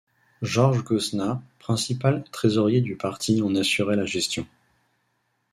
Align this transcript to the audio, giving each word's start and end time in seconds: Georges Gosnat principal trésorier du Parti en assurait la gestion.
Georges 0.41 0.83
Gosnat 0.83 1.43
principal 1.59 2.23
trésorier 2.31 2.81
du 2.81 2.95
Parti 2.95 3.43
en 3.43 3.53
assurait 3.55 3.95
la 3.97 4.05
gestion. 4.07 4.47